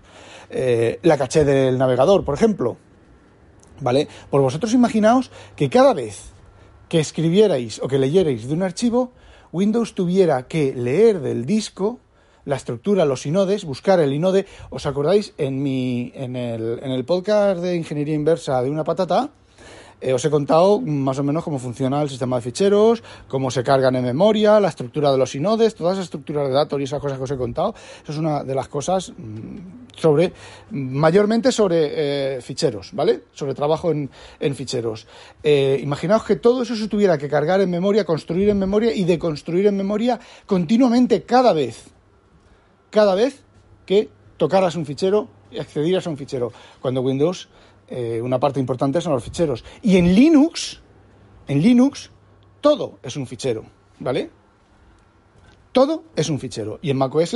Eh, 0.50 0.98
la 1.02 1.16
caché 1.16 1.44
del 1.44 1.78
navegador, 1.78 2.24
por 2.24 2.34
ejemplo, 2.34 2.76
¿vale? 3.80 4.08
Pues 4.30 4.42
vosotros 4.42 4.74
imaginaos 4.74 5.30
que 5.56 5.70
cada 5.70 5.94
vez 5.94 6.32
que 6.88 7.00
escribierais 7.00 7.80
o 7.82 7.88
que 7.88 7.98
leyerais 7.98 8.46
de 8.46 8.54
un 8.54 8.62
archivo, 8.62 9.12
Windows 9.52 9.94
tuviera 9.94 10.46
que 10.46 10.74
leer 10.74 11.20
del 11.20 11.46
disco 11.46 12.00
la 12.44 12.56
estructura, 12.56 13.04
los 13.04 13.26
inodes, 13.26 13.64
buscar 13.64 14.00
el 14.00 14.12
inode. 14.12 14.46
¿Os 14.70 14.86
acordáis? 14.86 15.34
En, 15.38 15.62
mi, 15.62 16.12
en, 16.14 16.36
el, 16.36 16.80
en 16.82 16.90
el 16.90 17.04
podcast 17.04 17.60
de 17.60 17.76
ingeniería 17.76 18.14
inversa 18.14 18.62
de 18.62 18.70
una 18.70 18.84
patata, 18.84 19.30
eh, 20.04 20.12
os 20.12 20.22
he 20.22 20.28
contado 20.28 20.82
más 20.82 21.18
o 21.18 21.22
menos 21.22 21.42
cómo 21.42 21.58
funciona 21.58 22.02
el 22.02 22.10
sistema 22.10 22.36
de 22.36 22.42
ficheros, 22.42 23.02
cómo 23.26 23.50
se 23.50 23.62
cargan 23.62 23.96
en 23.96 24.04
memoria, 24.04 24.60
la 24.60 24.68
estructura 24.68 25.10
de 25.10 25.16
los 25.16 25.34
inodes, 25.34 25.74
todas 25.74 25.94
esas 25.94 26.04
estructuras 26.04 26.46
de 26.48 26.52
datos 26.52 26.78
y 26.78 26.84
esas 26.84 27.00
cosas 27.00 27.16
que 27.16 27.24
os 27.24 27.30
he 27.30 27.38
contado. 27.38 27.74
Eso 28.02 28.12
es 28.12 28.18
una 28.18 28.44
de 28.44 28.54
las 28.54 28.68
cosas 28.68 29.14
mm, 29.16 29.96
sobre, 29.96 30.34
mayormente 30.72 31.52
sobre 31.52 32.36
eh, 32.36 32.40
ficheros, 32.42 32.90
¿vale? 32.92 33.22
Sobre 33.32 33.54
trabajo 33.54 33.92
en, 33.92 34.10
en 34.40 34.54
ficheros. 34.54 35.06
Eh, 35.42 35.80
imaginaos 35.82 36.24
que 36.24 36.36
todo 36.36 36.62
eso 36.62 36.76
se 36.76 36.88
tuviera 36.88 37.16
que 37.16 37.28
cargar 37.28 37.62
en 37.62 37.70
memoria, 37.70 38.04
construir 38.04 38.50
en 38.50 38.58
memoria 38.58 38.92
y 38.94 39.04
deconstruir 39.04 39.68
en 39.68 39.76
memoria 39.78 40.20
continuamente 40.44 41.22
cada 41.22 41.54
vez 41.54 41.93
cada 42.94 43.16
vez 43.16 43.42
que 43.86 44.08
tocaras 44.36 44.76
un 44.76 44.86
fichero 44.86 45.26
y 45.50 45.58
accedieras 45.58 46.06
a 46.06 46.10
un 46.10 46.16
fichero. 46.16 46.52
Cuando 46.80 47.00
Windows, 47.00 47.48
eh, 47.88 48.20
una 48.22 48.38
parte 48.38 48.60
importante 48.60 49.00
son 49.00 49.14
los 49.14 49.24
ficheros. 49.24 49.64
Y 49.82 49.96
en 49.96 50.14
Linux, 50.14 50.80
en 51.48 51.60
Linux, 51.60 52.12
todo 52.60 53.00
es 53.02 53.16
un 53.16 53.26
fichero, 53.26 53.64
¿vale? 53.98 54.30
Todo 55.72 56.04
es 56.14 56.28
un 56.30 56.38
fichero. 56.38 56.78
Y 56.82 56.90
en 56.90 56.96
macOS 56.96 57.34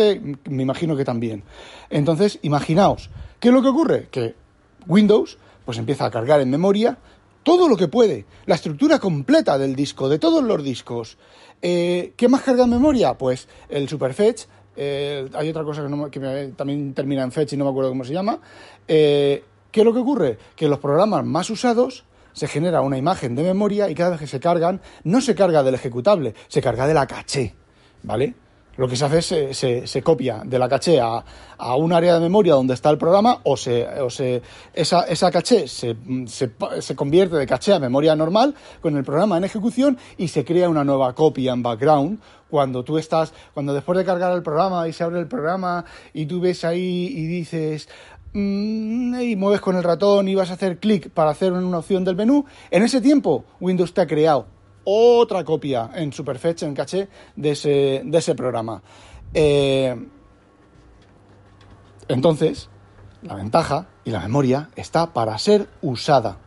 me 0.49 0.63
imagino 0.63 0.97
que 0.97 1.05
también. 1.05 1.43
Entonces, 1.91 2.39
imaginaos, 2.43 3.11
¿qué 3.41 3.49
es 3.49 3.55
lo 3.55 3.61
que 3.61 3.69
ocurre? 3.69 4.09
Que 4.13 4.37
Windows 4.87 5.39
pues 5.65 5.77
empieza 5.77 6.07
a 6.07 6.11
cargar 6.13 6.41
en 6.41 6.51
memoria 6.51 6.99
todo 7.43 7.69
lo 7.69 7.77
que 7.77 7.89
puede, 7.89 8.27
la 8.47 8.55
estructura 8.55 9.01
completa 9.01 9.59
del 9.59 9.75
disco, 9.75 10.09
de 10.09 10.21
todos 10.21 10.45
los 10.45 10.63
discos. 10.63 11.19
Eh, 11.63 12.13
¿Qué 12.17 12.29
más 12.29 12.43
carga 12.43 12.65
en 12.65 12.71
memoria? 12.71 13.15
Pues 13.15 13.49
el 13.69 13.89
Superfetch, 13.89 14.43
eh, 14.81 15.29
hay 15.35 15.49
otra 15.49 15.65
cosa 15.65 15.85
que, 16.09 16.53
también 16.57 16.95
termina 16.95 17.25
en 17.25 17.33
fetch 17.33 17.55
y 17.55 17.57
no 17.57 17.65
me 17.65 17.71
acuerdo 17.71 17.91
cómo 17.91 18.05
se 18.05 18.13
llama. 18.13 18.39
Eh, 18.87 19.43
¿Qué 19.73 19.81
es 19.81 19.85
lo 19.85 19.93
que 19.93 19.99
ocurre? 19.99 20.39
Que 20.55 20.69
los 20.69 20.79
programas 20.79 21.25
más 21.27 21.51
usados 21.51 22.05
se 22.33 22.47
genera 22.47 22.81
una 22.81 22.97
imagen 22.97 23.35
de 23.35 23.43
memoria 23.43 23.91
y 23.91 23.95
cada 23.97 24.11
vez 24.11 24.21
que 24.21 24.29
se 24.29 24.39
cargan, 24.39 24.81
no 25.03 25.21
se 25.21 25.35
carga 25.35 25.65
del 25.65 25.75
ejecutable, 25.75 26.35
se 26.47 26.63
carga 26.63 26.87
de 26.87 26.95
la 26.95 27.09
caché, 27.09 27.57
¿vale? 28.05 28.35
Lo 28.79 28.87
que 28.87 28.95
se 28.95 29.05
hace 29.05 29.51
es 29.51 29.57
se, 29.57 29.87
se, 29.89 30.03
copia 30.05 30.43
de 30.45 30.57
la 30.57 30.69
caché 30.69 31.01
a, 31.01 31.25
a, 31.59 31.75
un 31.75 31.93
área 31.93 32.15
de 32.15 32.21
memoria 32.21 32.55
donde 32.55 32.75
está 32.75 32.91
el 32.91 32.97
programa 32.97 33.41
o, 33.43 33.57
se, 33.57 33.85
o 34.01 34.09
se, 34.09 34.41
esa, 34.73 35.03
esa 35.03 35.33
caché 35.33 35.67
se, 35.67 35.97
se, 36.27 36.53
se, 36.79 36.95
convierte 36.95 37.35
de 37.35 37.45
caché 37.45 37.73
a 37.73 37.81
memoria 37.81 38.15
normal 38.15 38.55
con 38.81 38.97
el 38.97 39.03
programa 39.03 39.37
en 39.37 39.43
ejecución 39.43 39.99
y 40.17 40.29
se 40.29 40.45
crea 40.45 40.69
una 40.69 40.85
nueva 40.85 41.13
copia 41.13 41.55
en 41.55 41.63
background. 41.65 42.21
Cuando 42.49 42.85
tú 42.85 42.99
estás, 42.99 43.35
cuando 43.53 43.75
después 43.75 43.99
de 43.99 44.05
cargar 44.05 44.33
el 44.33 44.45
programa 44.45 44.87
y 44.87 44.93
se 44.93 45.03
abre 45.03 45.19
el 45.19 45.27
programa 45.27 45.85
y 46.15 46.27
tú 46.27 46.41
ves 46.41 46.65
ahí 46.65 47.09
y 47.13 47.27
dices, 47.27 47.89
mm, 48.33 49.21
y 49.21 49.35
mueves 49.35 49.61
con 49.61 49.75
el 49.75 49.83
ratón 49.83 50.29
y 50.29 50.37
vas 50.37 50.51
a 50.51 50.55
hacer 50.55 50.79
clic 50.79 51.11
para 51.11 51.31
hacer 51.31 51.53
una 51.53 51.79
opción 51.79 52.05
del 52.05 52.15
menú, 52.15 52.45
en 52.71 52.85
ese 52.85 53.01
tiempo 53.01 53.45
Windows 53.59 53.93
te 53.93 54.03
ha 54.03 54.07
creado 54.07 54.47
otra 54.91 55.45
copia 55.45 55.91
en 55.95 56.13
Superfetch, 56.13 56.63
en 56.63 56.75
caché, 56.75 57.09
de 57.37 57.51
ese, 57.51 58.03
de 58.05 58.19
ese 58.19 58.35
programa. 58.35 58.83
Eh, 59.35 59.95
entonces, 62.09 62.71
la 63.21 63.35
ventaja 63.35 63.89
y 64.05 64.11
la 64.11 64.21
memoria 64.21 64.71
está 64.77 65.13
para 65.13 65.37
ser 65.37 65.69
usada, 65.83 66.39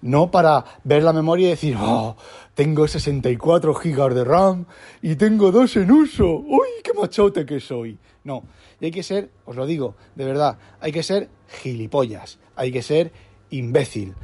no 0.00 0.30
para 0.30 0.64
ver 0.84 1.02
la 1.02 1.12
memoria 1.12 1.48
y 1.48 1.50
decir, 1.50 1.76
oh, 1.80 2.16
tengo 2.54 2.86
64 2.86 3.74
gigas 3.74 4.14
de 4.14 4.22
RAM 4.22 4.66
y 5.02 5.16
tengo 5.16 5.50
dos 5.50 5.76
en 5.76 5.90
uso, 5.90 6.36
uy, 6.46 6.68
qué 6.84 6.92
machote 6.92 7.44
que 7.44 7.58
soy. 7.58 7.98
No, 8.22 8.44
y 8.80 8.86
hay 8.86 8.90
que 8.92 9.02
ser, 9.02 9.30
os 9.44 9.56
lo 9.56 9.66
digo, 9.66 9.96
de 10.14 10.24
verdad, 10.24 10.58
hay 10.80 10.92
que 10.92 11.02
ser 11.02 11.30
gilipollas, 11.48 12.38
hay 12.54 12.70
que 12.70 12.82
ser 12.82 13.12
imbécil 13.50 14.14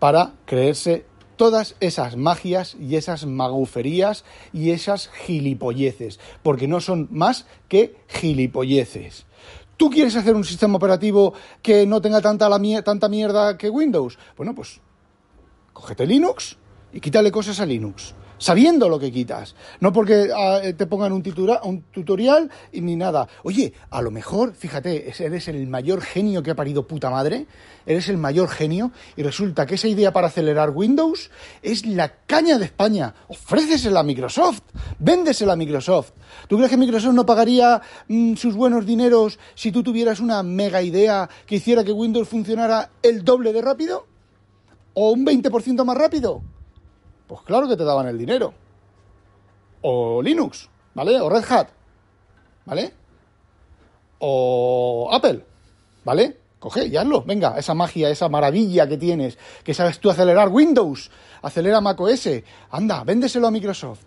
para 0.00 0.34
creerse 0.46 1.04
todas 1.38 1.76
esas 1.80 2.16
magias 2.16 2.76
y 2.78 2.96
esas 2.96 3.24
maguferías 3.24 4.24
y 4.52 4.72
esas 4.72 5.08
gilipolleces, 5.08 6.20
porque 6.42 6.68
no 6.68 6.82
son 6.82 7.08
más 7.10 7.46
que 7.68 7.96
gilipolleces. 8.08 9.24
¿Tú 9.78 9.88
quieres 9.88 10.16
hacer 10.16 10.34
un 10.34 10.44
sistema 10.44 10.76
operativo 10.76 11.32
que 11.62 11.86
no 11.86 12.02
tenga 12.02 12.20
tanta, 12.20 12.50
tanta 12.82 13.08
mierda 13.08 13.56
que 13.56 13.70
Windows? 13.70 14.18
Bueno, 14.36 14.54
pues 14.54 14.80
cógete 15.72 16.06
Linux 16.06 16.58
y 16.92 17.00
quítale 17.00 17.32
cosas 17.32 17.60
a 17.60 17.66
Linux 17.66 18.14
sabiendo 18.38 18.88
lo 18.88 18.98
que 18.98 19.12
quitas. 19.12 19.54
No 19.80 19.92
porque 19.92 20.30
ah, 20.34 20.60
te 20.76 20.86
pongan 20.86 21.12
un, 21.12 21.22
un 21.64 21.82
tutorial 21.92 22.50
y 22.72 22.80
ni 22.80 22.96
nada. 22.96 23.28
Oye, 23.42 23.72
a 23.90 24.00
lo 24.02 24.10
mejor, 24.10 24.54
fíjate, 24.54 25.12
eres 25.18 25.48
el 25.48 25.66
mayor 25.66 26.00
genio 26.00 26.42
que 26.42 26.52
ha 26.52 26.56
parido 26.56 26.86
puta 26.86 27.10
madre, 27.10 27.46
eres 27.86 28.08
el 28.08 28.18
mayor 28.18 28.48
genio 28.48 28.92
y 29.16 29.22
resulta 29.22 29.66
que 29.66 29.74
esa 29.74 29.88
idea 29.88 30.12
para 30.12 30.28
acelerar 30.28 30.70
Windows 30.70 31.30
es 31.62 31.86
la 31.86 32.12
caña 32.26 32.58
de 32.58 32.66
España. 32.66 33.14
Ofrécesela 33.28 34.00
a 34.00 34.04
Microsoft, 34.04 34.62
véndesela 34.98 35.54
a 35.54 35.56
Microsoft. 35.56 36.12
¿Tú 36.48 36.56
crees 36.56 36.70
que 36.70 36.76
Microsoft 36.76 37.14
no 37.14 37.26
pagaría 37.26 37.80
mm, 38.08 38.34
sus 38.34 38.54
buenos 38.54 38.86
dineros 38.86 39.38
si 39.54 39.72
tú 39.72 39.82
tuvieras 39.82 40.20
una 40.20 40.42
mega 40.42 40.82
idea 40.82 41.28
que 41.46 41.56
hiciera 41.56 41.84
que 41.84 41.92
Windows 41.92 42.28
funcionara 42.28 42.90
el 43.02 43.24
doble 43.24 43.52
de 43.52 43.62
rápido? 43.62 44.06
¿O 44.94 45.12
un 45.12 45.24
20% 45.24 45.84
más 45.84 45.96
rápido? 45.96 46.42
Pues 47.28 47.42
claro 47.42 47.68
que 47.68 47.76
te 47.76 47.84
daban 47.84 48.08
el 48.08 48.18
dinero. 48.18 48.54
O 49.82 50.20
Linux, 50.22 50.68
¿vale? 50.94 51.20
O 51.20 51.28
Red 51.28 51.44
Hat, 51.48 51.68
¿vale? 52.64 52.92
O 54.18 55.08
Apple, 55.12 55.44
¿vale? 56.04 56.38
Coge 56.58 56.86
y 56.86 56.96
hazlo, 56.96 57.22
venga, 57.22 57.56
esa 57.56 57.74
magia, 57.74 58.10
esa 58.10 58.28
maravilla 58.28 58.88
que 58.88 58.96
tienes, 58.96 59.38
que 59.62 59.74
sabes 59.74 60.00
tú 60.00 60.10
acelerar 60.10 60.48
Windows, 60.48 61.08
acelera 61.42 61.80
macOS, 61.80 62.28
anda, 62.70 63.04
véndeselo 63.04 63.46
a 63.46 63.52
Microsoft. 63.52 64.00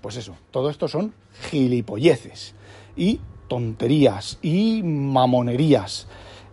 Pues 0.00 0.16
eso, 0.16 0.36
todo 0.52 0.70
esto 0.70 0.86
son 0.86 1.12
gilipolleces 1.50 2.54
y 2.96 3.20
tonterías 3.48 4.38
y 4.40 4.82
mamonerías. 4.84 6.06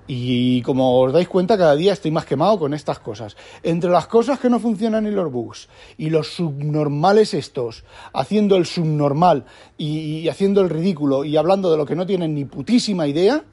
Y 0.07 0.61
como 0.61 1.01
os 1.01 1.11
dais 1.11 1.27
cuenta, 1.27 1.57
cada 1.57 1.75
día 1.75 1.91
estoy 1.91 2.11
más 2.11 2.25
quemado 2.25 2.57
con 2.57 2.73
estas 2.73 2.99
cosas. 2.99 3.35
Entre 3.61 3.89
las 3.89 4.07
cosas 4.07 4.39
que 4.39 4.49
no 4.49 4.57
funcionan 4.59 5.05
en 5.05 5.17
los 5.17 5.29
bugs 5.29 5.67
y 5.97 6.09
los 6.09 6.33
subnormales 6.33 7.33
estos, 7.33 7.83
haciendo 8.13 8.55
el 8.55 8.65
subnormal 8.65 9.43
y, 9.77 10.29
haciendo 10.29 10.61
el 10.61 10.69
ridículo 10.69 11.25
y 11.25 11.35
hablando 11.35 11.69
de 11.69 11.77
lo 11.77 11.85
que 11.85 11.95
no 11.95 12.05
tienen 12.05 12.33
ni 12.33 12.45
putísima 12.45 13.05
idea, 13.05 13.43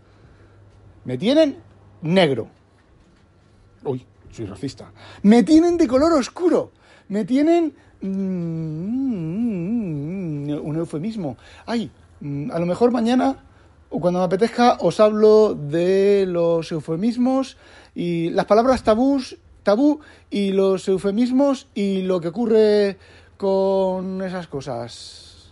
me 1.05 1.19
tienen 1.19 1.57
negro. 2.03 2.47
Uy, 3.83 4.07
soy 4.31 4.47
racista. 4.47 4.93
Me 5.23 5.43
tienen 5.43 5.77
de 5.77 5.89
color 5.89 6.13
oscuro. 6.13 6.71
Me 7.09 7.25
tienen... 7.25 7.75
Mm, 8.01 8.95
un 10.51 10.77
eufemismo. 10.77 11.37
Ay, 11.67 11.91
mm, 12.21 12.53
a 12.53 12.61
lo 12.61 12.67
mejor 12.67 12.93
mañana 12.93 13.39
o 13.95 14.01
cuando 14.01 14.19
me 14.19 14.25
apetezca 14.25 14.77
os 14.81 14.99
hablo 14.99 15.55
de 15.55 16.27
los 16.27 16.73
eufemismos 16.73 17.57
y 17.95 18.31
las 18.31 18.45
palabras 18.47 18.83
tabús, 18.83 19.39
tabú 19.63 20.01
y 20.31 20.51
los 20.51 20.89
eufemismos 20.89 21.69
y 21.75 22.03
lo 22.03 22.21
que 22.21 22.29
ocurre 22.29 22.99
con 23.37 24.21
esas 24.23 24.49
cosas. 24.49 25.47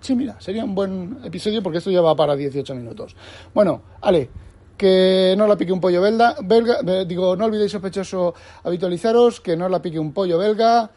Sí, 0.00 0.16
mira, 0.16 0.40
sería 0.40 0.64
un 0.64 0.74
buen 0.74 1.18
episodio 1.22 1.62
porque 1.62 1.78
esto 1.78 1.90
ya 1.90 2.00
va 2.00 2.16
para 2.16 2.34
18 2.34 2.74
minutos. 2.74 3.14
Bueno, 3.52 3.82
Ale, 4.00 4.30
que 4.78 5.34
no 5.36 5.46
la 5.46 5.58
pique 5.58 5.72
un 5.72 5.82
pollo 5.82 6.00
belga, 6.00 6.36
belga 6.42 6.80
digo, 7.04 7.36
no 7.36 7.44
olvidéis 7.44 7.72
sospechoso 7.72 8.32
habitualizaros, 8.64 9.42
que 9.42 9.54
no 9.54 9.68
la 9.68 9.82
pique 9.82 9.98
un 9.98 10.14
pollo 10.14 10.38
belga. 10.38 10.90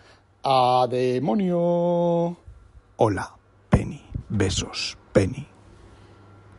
¡A 0.44 0.88
demonio! 0.90 2.38
Hola, 2.96 3.36
Penny. 3.70 4.02
Besos, 4.30 4.98
Penny. 5.12 5.55